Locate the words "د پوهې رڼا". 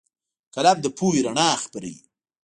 0.81-1.49